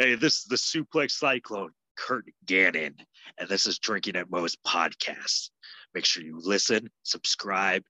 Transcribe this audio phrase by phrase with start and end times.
[0.00, 2.94] Hey, this is the Suplex Cyclone, Kurt Gannon,
[3.36, 5.50] and this is Drinking at Mo's podcast.
[5.92, 7.82] Make sure you listen, subscribe,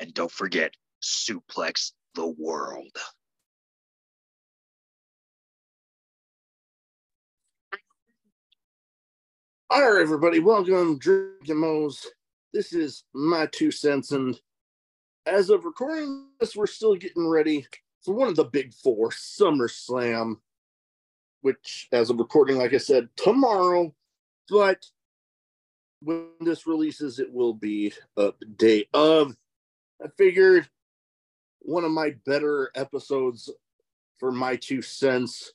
[0.00, 2.90] and don't forget, suplex the world.
[9.70, 12.04] All right, everybody, welcome, Drinking Mo's.
[12.52, 14.36] This is my two cents, and
[15.26, 17.64] as of recording this, we're still getting ready
[18.04, 20.38] for one of the big four, SummerSlam
[21.42, 23.94] which as of recording, like I said, tomorrow.
[24.48, 24.86] But
[26.00, 29.36] when this releases, it will be a day of.
[30.02, 30.68] I figured
[31.60, 33.50] one of my better episodes
[34.18, 35.52] for my two cents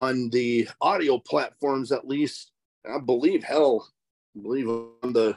[0.00, 2.50] on the audio platforms, at least.
[2.84, 3.88] I believe, hell,
[4.36, 5.36] I believe on the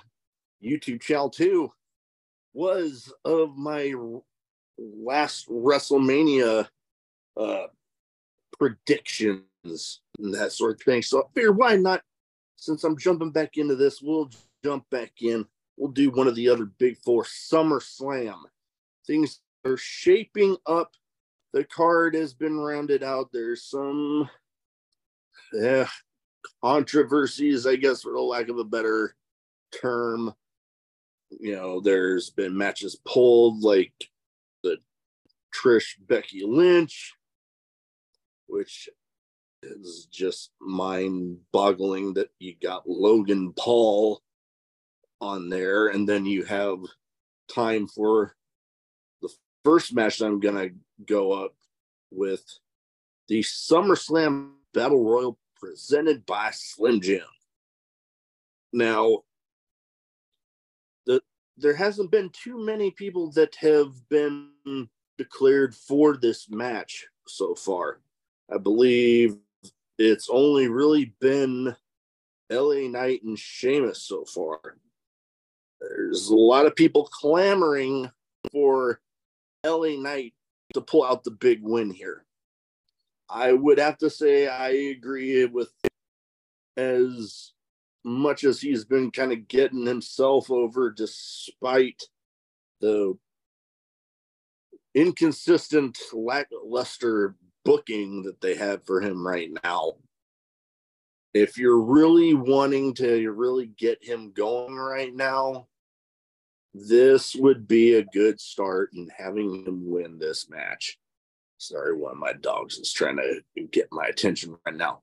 [0.63, 1.71] YouTube channel too,
[2.53, 3.93] was of my
[4.77, 6.67] last WrestleMania
[7.37, 7.67] uh,
[8.57, 11.01] prediction and that sort of thing.
[11.01, 12.01] So I figured why not?
[12.57, 14.29] Since I'm jumping back into this, we'll
[14.63, 15.45] jump back in.
[15.77, 18.43] We'll do one of the other big four Summer Slam.
[19.05, 20.91] Things are shaping up.
[21.53, 23.29] The card has been rounded out.
[23.31, 24.29] There's some
[25.53, 25.87] yeah,
[26.63, 29.15] controversies, I guess, for the lack of a better
[29.81, 30.33] term.
[31.39, 33.93] You know, there's been matches pulled like
[34.63, 34.77] the
[35.53, 37.13] Trish Becky Lynch,
[38.47, 38.89] which
[39.65, 44.21] is just mind boggling that you got Logan Paul
[45.21, 46.79] on there, and then you have
[47.53, 48.35] time for
[49.21, 49.29] the
[49.63, 50.69] first match I'm gonna
[51.05, 51.55] go up
[52.11, 52.43] with
[53.27, 57.25] the SummerSlam Battle Royal presented by Slim Jim.
[58.73, 59.23] Now,
[61.05, 61.21] the
[61.57, 64.49] there hasn't been too many people that have been
[65.17, 68.01] declared for this match so far.
[68.53, 69.37] I believe
[69.97, 71.75] it's only really been
[72.49, 74.59] LA Knight and Sheamus so far.
[75.79, 78.09] There's a lot of people clamoring
[78.51, 79.01] for
[79.65, 80.33] LA Knight
[80.73, 82.25] to pull out the big win here.
[83.29, 85.71] I would have to say I agree with
[86.77, 87.53] as
[88.03, 92.03] much as he's been kind of getting himself over despite
[92.81, 93.17] the
[94.93, 97.35] inconsistent lackluster
[97.65, 99.93] booking that they have for him right now.
[101.33, 105.67] If you're really wanting to really get him going right now,
[106.73, 110.97] this would be a good start in having him win this match.
[111.57, 115.01] Sorry, one of my dogs is trying to get my attention right now.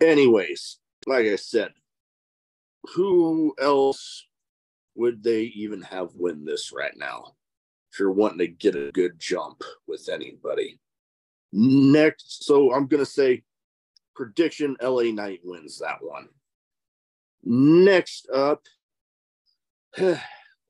[0.00, 1.72] Anyways, like I said,
[2.94, 4.26] who else
[4.94, 7.34] would they even have win this right now?
[7.92, 10.78] If you're wanting to get a good jump with anybody.
[11.52, 13.42] Next, so I'm going to say
[14.14, 16.28] prediction LA Knight wins that one.
[17.42, 18.62] Next up,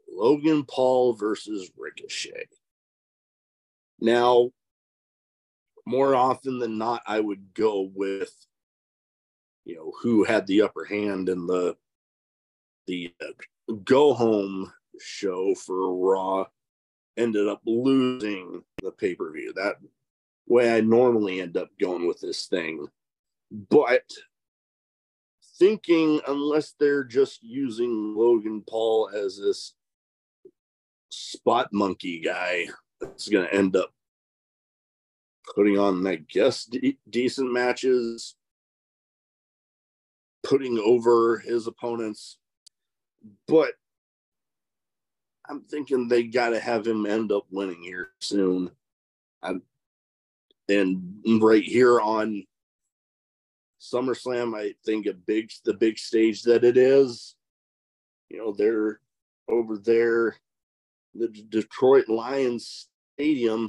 [0.08, 2.46] Logan Paul versus Ricochet.
[4.00, 4.50] Now,
[5.86, 8.32] more often than not, I would go with,
[9.64, 11.76] you know, who had the upper hand in the
[12.86, 16.46] the uh, go home show for Raw
[17.16, 19.52] ended up losing the pay per view.
[19.54, 19.76] That
[20.50, 22.88] way I normally end up going with this thing.
[23.50, 24.02] But
[25.58, 29.74] thinking, unless they're just using Logan Paul as this
[31.10, 32.66] spot monkey guy
[33.00, 33.92] that's going to end up
[35.54, 38.34] putting on, I guess, de- decent matches,
[40.42, 42.38] putting over his opponents.
[43.46, 43.74] But
[45.48, 48.70] I'm thinking they got to have him end up winning here soon.
[49.42, 49.62] I'm,
[50.70, 52.44] and right here on
[53.80, 57.34] SummerSlam, I think a big the big stage that it is.
[58.28, 59.00] You know, they're
[59.48, 60.36] over there,
[61.14, 63.68] the Detroit Lions Stadium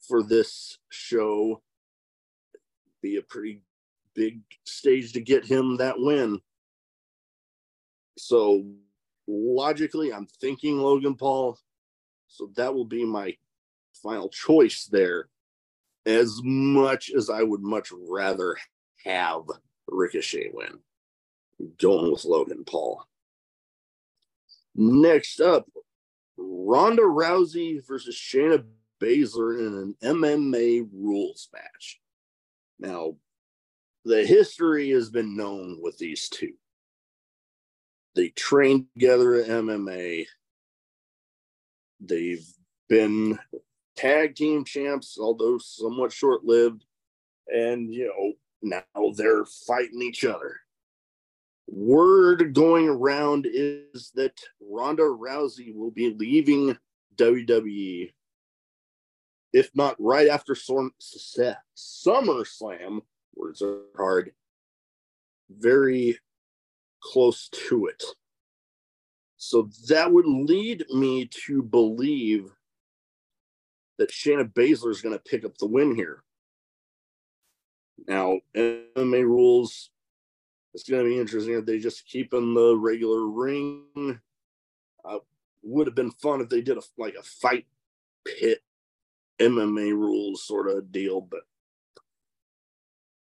[0.00, 1.62] for this show.
[3.02, 3.62] Be a pretty
[4.14, 6.40] big stage to get him that win.
[8.16, 8.64] So
[9.26, 11.58] logically, I'm thinking Logan Paul.
[12.28, 13.36] So that will be my
[14.02, 15.28] final choice there
[16.06, 18.56] as much as I would much rather
[19.04, 19.42] have
[19.88, 20.78] Ricochet win.
[21.78, 23.04] Going with Logan Paul.
[24.74, 25.66] Next up,
[26.36, 28.64] Ronda Rousey versus Shayna
[29.00, 32.00] Baszler in an MMA rules match.
[32.78, 33.16] Now,
[34.04, 36.52] the history has been known with these two.
[38.14, 40.26] They trained together at MMA.
[42.00, 42.46] They've
[42.88, 43.38] been
[43.96, 46.84] tag team champs, although somewhat short lived.
[47.48, 48.32] And, you know,
[48.62, 50.60] now they're fighting each other.
[51.68, 56.78] Word going around is that Ronda Rousey will be leaving
[57.16, 58.12] WWE,
[59.52, 61.60] if not right after SummerSlam.
[63.34, 64.32] Words are hard.
[65.50, 66.18] Very
[67.02, 68.02] close to it.
[69.36, 72.50] So that would lead me to believe
[73.98, 76.22] that Shayna Baszler is going to pick up the win here.
[78.06, 79.90] Now, MMA rules,
[80.74, 84.20] it's going to be interesting if they just keep in the regular ring.
[85.04, 85.18] Uh,
[85.62, 87.66] would have been fun if they did a like a fight
[88.24, 88.60] pit
[89.40, 91.40] MMA rules sort of deal, but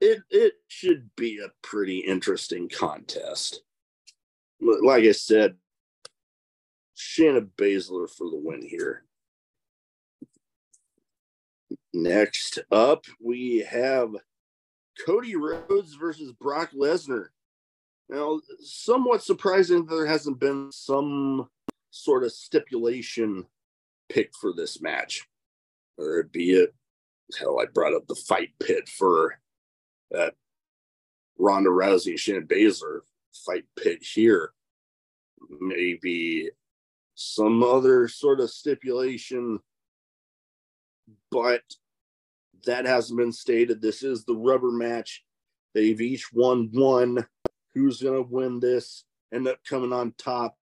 [0.00, 3.62] it it should be a pretty interesting contest.
[4.60, 5.56] Like I said,
[6.96, 9.04] Shayna Baszler for the win here.
[11.92, 14.14] Next up, we have
[15.04, 17.26] Cody Rhodes versus Brock Lesnar.
[18.08, 21.48] Now, somewhat surprising there hasn't been some
[21.90, 23.46] sort of stipulation
[24.08, 25.26] picked for this match,
[25.96, 26.74] or be it.
[27.38, 29.38] Hell, I brought up the fight pit for
[30.10, 30.34] that
[31.38, 33.00] Ronda Rousey and Shannon Baszler
[33.32, 34.52] fight pit here.
[35.60, 36.50] Maybe
[37.14, 39.60] some other sort of stipulation,
[41.30, 41.62] but
[42.66, 43.80] that hasn't been stated.
[43.80, 45.24] This is the rubber match.
[45.74, 47.26] They've each won one.
[47.74, 49.04] Who's going to win this?
[49.32, 50.56] End up coming on top.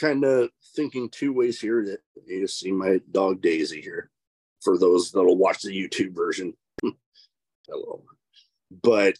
[0.00, 1.84] Kind of thinking two ways here.
[1.84, 4.10] That you see my dog Daisy here
[4.62, 6.54] for those that'll watch the YouTube version.
[7.68, 8.04] Hello.
[8.82, 9.18] But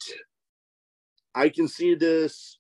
[1.35, 2.59] I can see this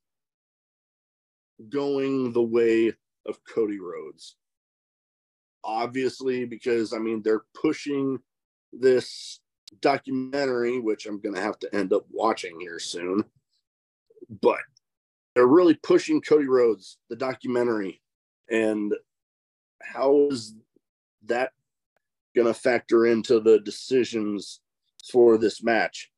[1.68, 2.92] going the way
[3.26, 4.36] of Cody Rhodes
[5.64, 8.18] obviously, because I mean, they're pushing
[8.72, 9.40] this
[9.80, 13.24] documentary, which I'm going to have to end up watching here soon.
[14.42, 14.60] But
[15.34, 18.00] they're really pushing Cody Rhodes, the documentary.
[18.50, 18.94] And
[19.82, 20.54] how is
[21.26, 21.52] that
[22.34, 24.60] going to factor into the decisions
[25.10, 26.10] for this match?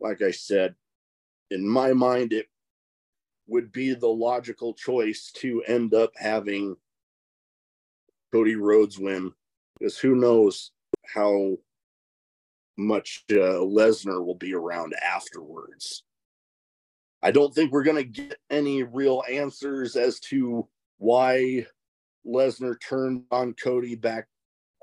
[0.00, 0.74] Like I said,
[1.50, 2.46] in my mind, it
[3.46, 6.76] would be the logical choice to end up having
[8.32, 9.32] Cody Rhodes win
[9.78, 10.72] because who knows
[11.06, 11.56] how
[12.76, 16.04] much uh, Lesnar will be around afterwards.
[17.22, 20.66] I don't think we're going to get any real answers as to
[20.98, 21.66] why
[22.26, 24.26] Lesnar turned on Cody back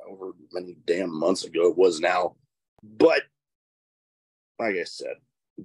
[0.08, 2.36] over many damn months ago it was now.
[2.84, 3.24] But
[4.60, 5.16] like I said,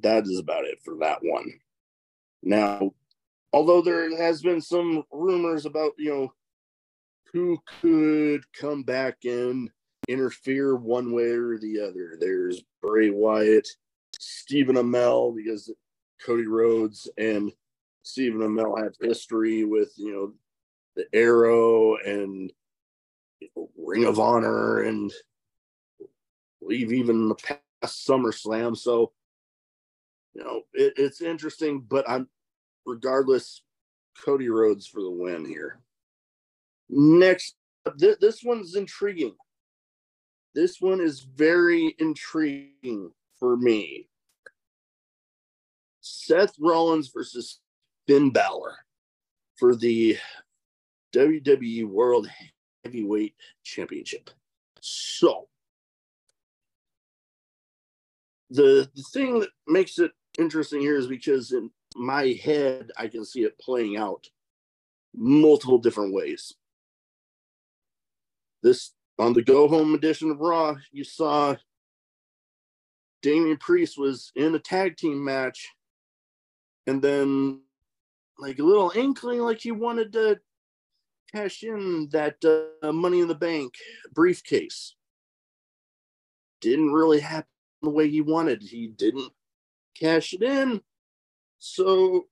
[0.00, 1.52] that is about it for that one.
[2.42, 2.92] Now,
[3.52, 6.32] although there has been some rumors about, you know,
[7.32, 9.70] who could come back and
[10.08, 12.16] interfere one way or the other.
[12.18, 13.68] There's Bray Wyatt,
[14.18, 15.72] Stephen Amell, because
[16.24, 17.52] Cody Rhodes and
[18.02, 20.32] Stephen Amell have history with, you know,
[20.96, 22.52] the Arrow and
[23.40, 25.10] you know, Ring of Honor and
[26.60, 28.76] believe even the past SummerSlam.
[28.76, 29.12] So,
[30.34, 32.28] you know, it, it's interesting, but I'm
[32.84, 33.62] regardless,
[34.22, 35.80] Cody Rhodes for the win here.
[36.94, 37.56] Next,
[37.98, 39.34] th- this one's intriguing.
[40.54, 44.08] This one is very intriguing for me.
[46.02, 47.60] Seth Rollins versus
[48.06, 48.76] Finn Balor
[49.56, 50.18] for the
[51.14, 52.28] WWE World
[52.84, 54.28] Heavyweight Championship.
[54.82, 55.48] So,
[58.50, 63.24] the, the thing that makes it interesting here is because in my head, I can
[63.24, 64.28] see it playing out
[65.14, 66.52] multiple different ways
[68.62, 71.56] this on the go home edition of Raw, you saw
[73.22, 75.68] Damian Priest was in a tag team match,
[76.86, 77.60] and then
[78.38, 80.40] like a little inkling like he wanted to
[81.32, 82.36] cash in that
[82.82, 83.74] uh, Money in the Bank
[84.12, 84.96] briefcase.
[86.60, 87.48] Didn't really happen
[87.82, 88.62] the way he wanted.
[88.62, 89.32] He didn't
[89.98, 90.80] cash it in.
[91.58, 92.26] So,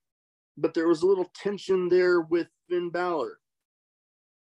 [0.57, 3.39] but there was a little tension there with Finn Balor.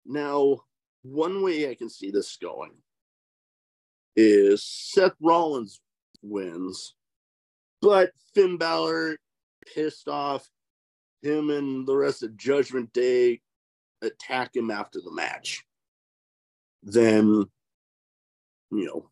[0.06, 0.60] Now,
[1.04, 2.72] one way I can see this going
[4.16, 5.80] is Seth Rollins
[6.22, 6.96] wins,
[7.82, 9.18] but Finn Balor
[9.74, 10.48] pissed off
[11.22, 13.42] him and the rest of Judgment Day
[14.02, 15.64] attack him after the match.
[16.84, 17.46] Then,
[18.72, 19.10] you know,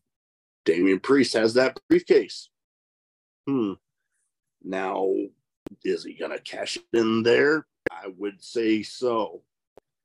[0.64, 2.48] Damian Priest has that briefcase.
[3.46, 3.72] Hmm.
[4.62, 5.12] Now,
[5.84, 7.66] is he going to cash in there?
[7.90, 9.42] I would say so.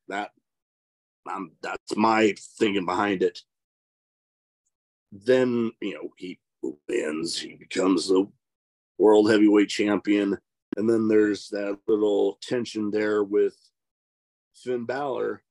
[0.08, 0.32] That
[1.30, 3.40] I'm, that's my thinking behind it.
[5.12, 6.40] then you know he
[6.88, 7.38] wins.
[7.38, 8.28] He becomes the
[8.98, 10.38] world heavyweight champion,
[10.76, 13.56] and then there's that little tension there with
[14.56, 15.42] Finn Balor.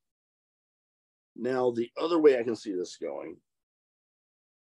[1.37, 3.37] Now, the other way I can see this going,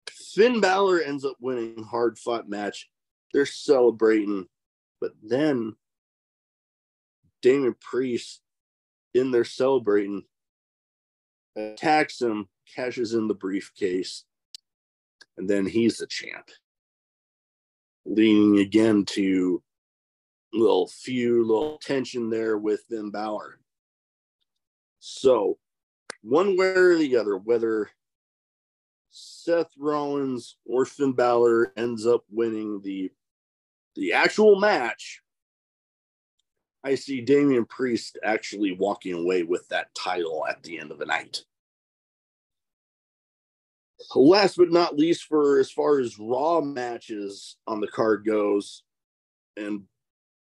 [0.09, 2.89] Finn Balor ends up winning hard fought match.
[3.33, 4.47] They're celebrating,
[5.01, 5.75] but then
[7.41, 8.41] Damian Priest
[9.13, 10.23] in there celebrating
[11.55, 14.25] attacks him, cashes in the briefcase,
[15.37, 16.49] and then he's the champ.
[18.05, 19.63] Leading again to
[20.53, 23.59] little few little tension there with Finn Balor.
[24.99, 25.57] So,
[26.21, 27.89] one way or the other, whether
[29.09, 33.11] Seth Rollins or Finn Balor ends up winning the
[33.95, 35.21] the actual match,
[36.85, 41.05] I see Damian Priest actually walking away with that title at the end of the
[41.07, 41.43] night.
[44.13, 48.83] Last but not least, for as far as Raw matches on the card goes,
[49.57, 49.81] and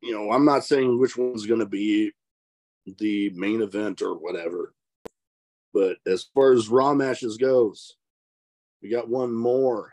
[0.02, 2.12] you know, I'm not saying which one's going to be
[2.98, 4.74] the main event or whatever,
[5.72, 7.96] but as far as Raw matches goes,
[8.82, 9.92] we got one more.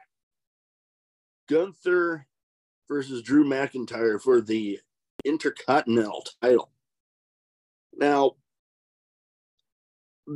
[1.48, 2.27] Gunther
[2.89, 4.81] versus Drew McIntyre for the
[5.25, 6.72] Intercontinental title.
[7.94, 8.36] Now,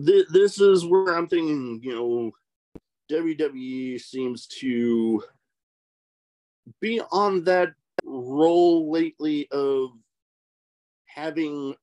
[0.05, 2.31] th- this is where I'm thinking, you know,
[3.11, 5.23] WWE seems to
[6.81, 7.73] be on that
[8.03, 9.91] roll lately of
[11.05, 11.75] having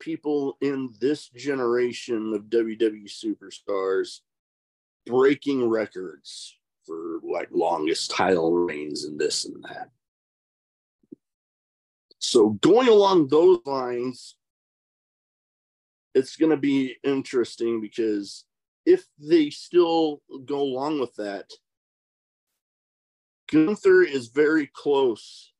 [0.00, 4.20] people in this generation of WWE superstars
[5.06, 9.90] breaking records for like longest title reigns and this and that.
[12.28, 14.34] So going along those lines,
[16.12, 18.44] it's going to be interesting because
[18.84, 21.48] if they still go along with that,
[23.48, 25.52] Gunther is very close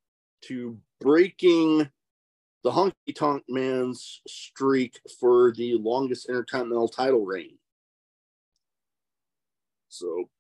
[0.47, 1.89] to breaking
[2.65, 7.59] the Honky Tonk Man's streak for the longest Intercontinental title reign.
[9.89, 10.31] So,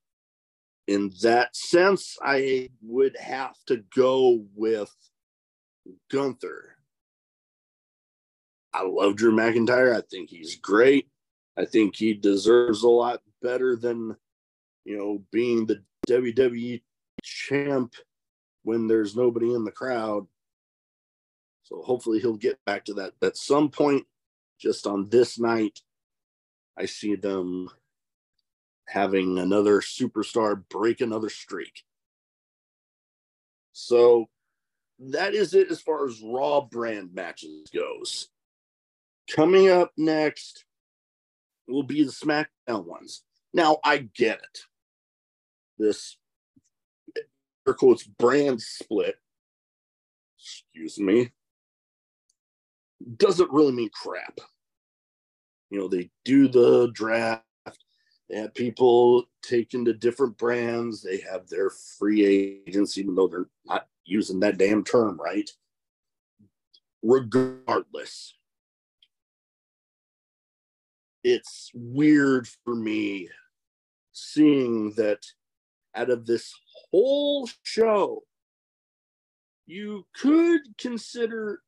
[0.89, 4.93] in that sense, I would have to go with
[6.11, 6.77] Gunther.
[8.73, 9.97] I love Drew McIntyre.
[9.97, 11.09] I think he's great.
[11.57, 14.17] I think he deserves a lot better than,
[14.85, 16.83] you know, being the WWE
[17.23, 17.95] champ
[18.63, 20.27] when there's nobody in the crowd.
[21.63, 23.13] So hopefully he'll get back to that.
[23.23, 24.07] At some point,
[24.59, 25.81] just on this night,
[26.77, 27.71] I see them
[28.87, 31.83] having another superstar break another streak.
[33.73, 34.29] So
[34.99, 38.29] that is it as far as Raw brand matches goes.
[39.35, 40.65] Coming up next
[41.69, 43.23] will be the SmackDown ones.
[43.53, 44.61] Now I get it.
[45.79, 46.17] This
[47.67, 49.17] air quotes brand split,
[50.39, 51.33] excuse me,
[53.17, 54.39] doesn't really mean crap.
[55.71, 57.43] You know, they do the draft,
[58.31, 63.49] they have people taken to different brands, they have their free agents, even though they're
[63.67, 65.49] not using that damn term, right?
[67.03, 68.35] Regardless,
[71.23, 73.29] it's weird for me
[74.13, 75.25] seeing that
[75.95, 76.53] out of this
[76.91, 78.23] whole show,
[79.67, 81.61] you could consider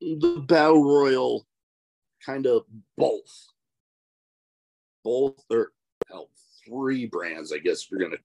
[0.00, 1.46] the Battle Royal
[2.24, 2.64] kind of
[2.96, 3.46] both.
[5.04, 5.72] Both or
[6.08, 6.30] hell,
[6.66, 8.16] three brands, I guess you're gonna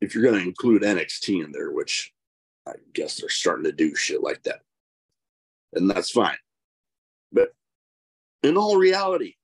[0.00, 2.13] if you're gonna include NXT in there, which
[2.66, 4.60] I guess they're starting to do shit like that.
[5.72, 6.36] And that's fine.
[7.32, 7.48] But
[8.42, 9.34] in all reality,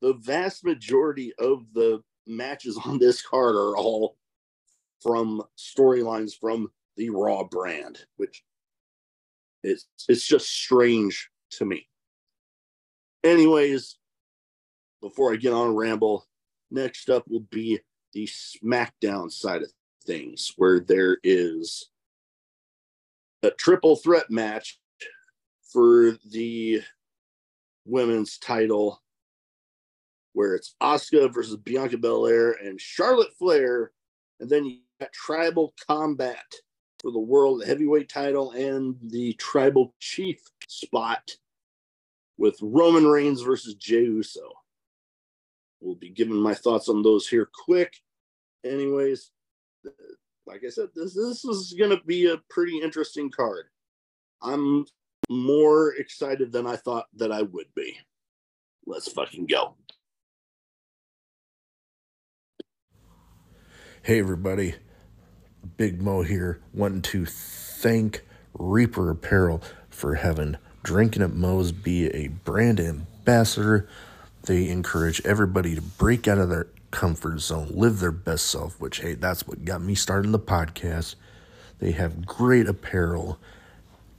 [0.00, 4.16] the vast majority of the matches on this card are all
[5.02, 8.42] from storylines from the Raw brand, which
[9.62, 11.86] it's it's just strange to me.
[13.22, 13.98] Anyways,
[15.02, 16.26] before I get on a ramble,
[16.70, 17.80] next up will be
[18.12, 19.70] the SmackDown side of
[20.04, 21.90] things, where there is
[23.42, 24.78] a triple threat match
[25.72, 26.82] for the
[27.84, 29.02] women's title,
[30.32, 33.92] where it's Asuka versus Bianca Belair and Charlotte Flair,
[34.40, 36.44] and then you got tribal combat
[37.00, 41.30] for the world heavyweight title and the tribal chief spot
[42.36, 44.52] with Roman Reigns versus Jey Uso.
[45.80, 47.94] We'll be giving my thoughts on those here quick.
[48.64, 49.30] Anyways,
[50.46, 53.66] like I said, this this is going to be a pretty interesting card.
[54.42, 54.84] I'm
[55.28, 57.96] more excited than I thought that I would be.
[58.86, 59.74] Let's fucking go.
[64.02, 64.74] Hey, everybody.
[65.76, 68.22] Big Mo here, wanting to thank
[68.54, 73.86] Reaper Apparel for having Drinking at Mo's be a brand ambassador.
[74.44, 79.00] They encourage everybody to break out of their comfort zone, live their best self, which,
[79.00, 81.14] hey, that's what got me starting the podcast.
[81.78, 83.38] They have great apparel,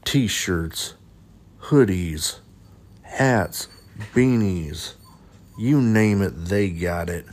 [0.05, 0.95] t shirts,
[1.61, 2.39] hoodies,
[3.03, 3.67] hats,
[4.13, 4.93] beanies,
[5.57, 7.25] you name it, they got it.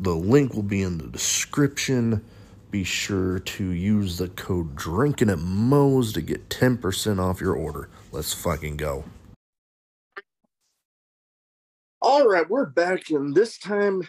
[0.00, 2.24] The link will be in the description.
[2.70, 7.88] Be sure to use the code Drinking at to get 10% off your order.
[8.12, 9.04] Let's fucking go.
[12.00, 14.02] All right, we're back, and this time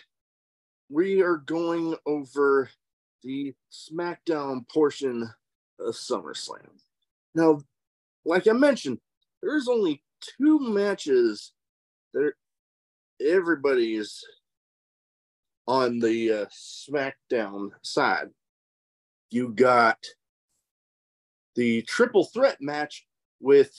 [0.90, 2.70] we are going over
[3.24, 5.24] the SmackDown portion
[5.80, 6.70] of SummerSlam.
[7.34, 7.62] Now,
[8.26, 9.00] like I mentioned,
[9.42, 11.54] there's only two matches
[12.14, 12.34] that
[13.20, 14.24] everybody is
[15.68, 18.28] on the uh, SmackDown side.
[19.32, 19.98] You got
[21.56, 23.08] the triple threat match
[23.40, 23.74] with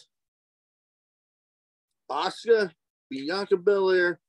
[2.10, 2.72] Asuka,
[3.10, 4.20] Bianca Belair,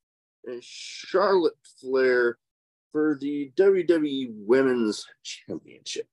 [0.46, 2.38] and Charlotte Flair
[2.92, 6.08] for the WWE Women's Championship.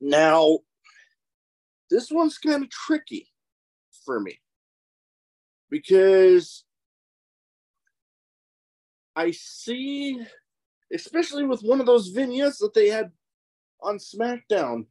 [0.00, 0.60] Now,
[1.90, 3.32] this one's kind of tricky
[4.04, 4.40] for me
[5.70, 6.64] because
[9.14, 10.24] I see,
[10.92, 13.12] especially with one of those vignettes that they had
[13.80, 14.86] on SmackDown,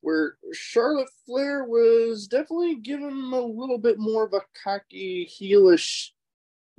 [0.00, 6.10] where Charlotte Flair was definitely given a little bit more of a cocky, heelish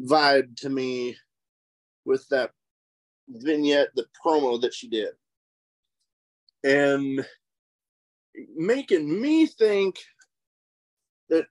[0.02, 1.18] vibe to me
[2.06, 2.52] with that
[3.28, 5.10] vignette, the promo that she did.
[6.64, 7.26] And
[8.56, 10.00] making me think
[11.30, 11.48] that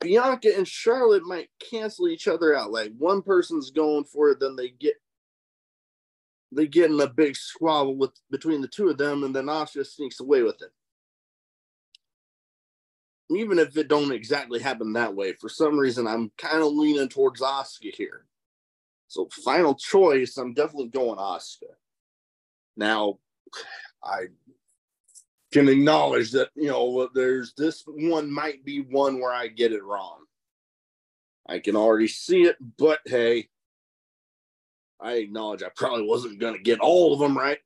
[0.00, 2.70] Bianca and Charlotte might cancel each other out.
[2.70, 4.94] Like one person's going for it, then they get
[6.52, 9.86] they get in a big squabble with between the two of them, and then Asuka
[9.86, 10.70] sneaks away with it.
[13.30, 17.08] Even if it don't exactly happen that way, for some reason I'm kind of leaning
[17.08, 18.24] towards Asuka here.
[19.08, 21.74] So final choice, I'm definitely going Asuka.
[22.76, 23.18] Now,
[24.02, 24.28] I
[25.52, 29.84] can acknowledge that you know there's this one might be one where I get it
[29.84, 30.24] wrong.
[31.46, 33.48] I can already see it, but hey,
[35.00, 37.58] I acknowledge I probably wasn't going to get all of them right.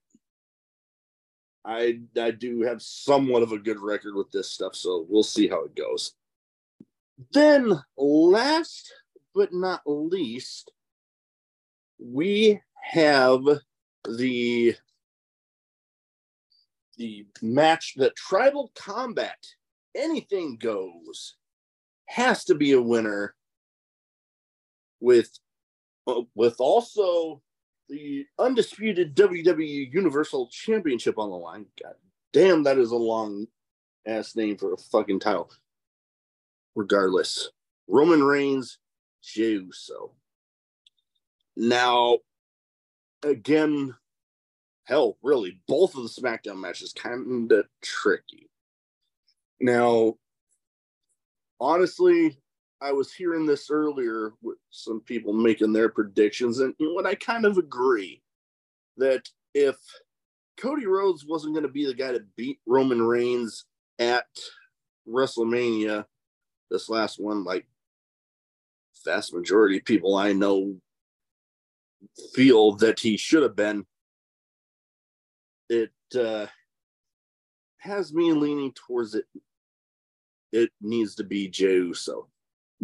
[1.64, 5.48] I I do have somewhat of a good record with this stuff, so we'll see
[5.48, 6.12] how it goes.
[7.32, 8.92] Then, last
[9.34, 10.72] but not least,
[11.98, 13.42] we have
[14.08, 14.74] the
[16.98, 19.38] the match that tribal combat
[19.94, 21.36] anything goes
[22.06, 23.34] has to be a winner
[25.00, 25.30] with
[26.34, 27.42] with also
[27.88, 31.66] the undisputed WWE Universal Championship on the line.
[31.82, 31.94] God
[32.32, 33.46] damn, that is a long
[34.06, 35.50] ass name for a fucking title.
[36.74, 37.50] Regardless,
[37.86, 38.78] Roman Reigns,
[39.22, 40.12] Jey Uso.
[41.54, 42.18] Now,
[43.22, 43.94] again,
[44.84, 48.48] hell, really, both of the SmackDown matches kind of tricky.
[49.60, 50.14] Now,
[51.60, 52.38] honestly,
[52.82, 57.06] I was hearing this earlier with some people making their predictions, and you know what?
[57.06, 58.22] I kind of agree
[58.96, 59.76] that if
[60.58, 63.64] Cody Rhodes wasn't going to be the guy to beat Roman Reigns
[63.98, 64.26] at
[65.08, 66.04] WrestleMania,
[66.70, 67.66] this last one, like
[69.04, 70.76] vast majority of people I know
[72.34, 73.84] feel that he should have been
[75.72, 76.46] it uh,
[77.78, 79.24] has me leaning towards it.
[80.52, 82.28] It needs to be Jey Uso.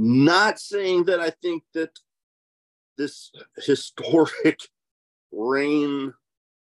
[0.01, 1.99] Not saying that I think that
[2.97, 4.61] this historic
[5.33, 6.15] reign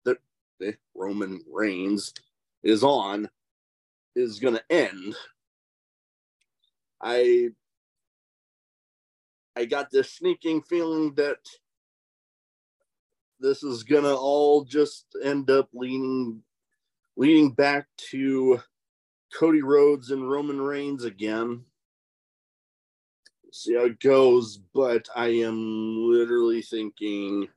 [0.05, 0.19] that
[0.59, 2.13] the Roman Reigns
[2.65, 3.31] is on
[4.17, 5.15] is going to end.
[7.01, 7.51] I
[9.55, 11.39] I got this sneaking feeling that
[13.39, 16.43] this is gonna all just end up leaning
[17.17, 18.61] leading back to
[19.35, 21.65] Cody Rhodes and Roman Reigns again.
[23.55, 27.49] See how it goes, but I am literally thinking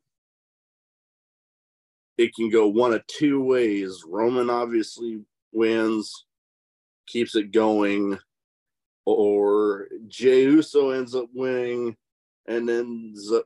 [2.17, 4.03] it can go one of two ways.
[4.05, 5.21] Roman obviously
[5.53, 6.25] wins,
[7.07, 8.19] keeps it going,
[9.05, 11.95] or Jey Uso ends up winning
[12.45, 13.45] and ends up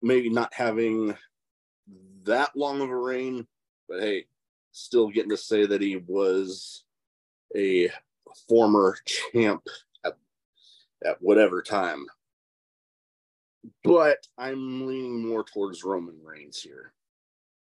[0.00, 1.16] maybe not having
[2.22, 3.48] that long of a reign,
[3.88, 4.26] but hey,
[4.70, 6.84] still getting to say that he was
[7.56, 7.90] a
[8.48, 9.66] former champ
[11.04, 12.06] at whatever time.
[13.84, 16.92] but I'm leaning more towards Roman Reigns here.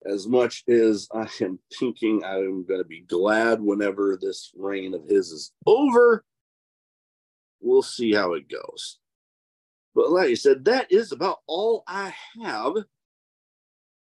[0.05, 5.05] As much as I am thinking I'm going to be glad whenever this reign of
[5.05, 6.25] his is over,
[7.61, 8.99] we'll see how it goes.
[9.95, 12.75] But like I said, that is about all I have.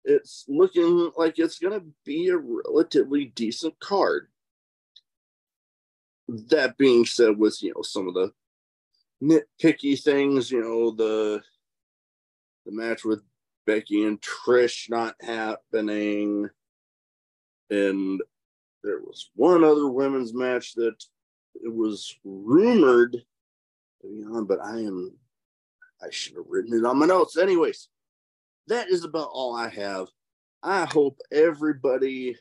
[0.04, 4.28] It's looking like it's going to be a relatively decent card.
[6.28, 8.32] That being said, with you know some of the
[9.22, 11.42] nitpicky things, you know the
[12.66, 13.22] the match with
[13.66, 16.48] Becky and Trish not happening,
[17.70, 18.20] and
[18.82, 20.96] there was one other women's match that
[21.54, 25.12] it was rumored to be on, but I am
[26.02, 27.36] I should have written it on my notes.
[27.36, 27.88] Anyways,
[28.68, 30.08] that is about all I have.
[30.62, 32.36] I hope everybody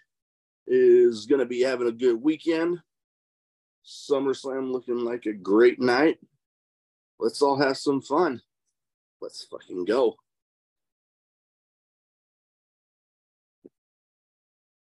[0.67, 2.79] is going to be having a good weekend.
[3.85, 6.17] SummerSlam looking like a great night.
[7.19, 8.41] Let's all have some fun.
[9.21, 10.15] Let's fucking go.